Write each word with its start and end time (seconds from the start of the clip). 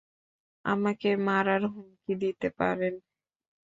আমাকে 0.65 1.09
মারার 1.27 1.63
হুমকি 1.73 2.13
দিতে 2.23 2.47
পারেন। 2.59 2.93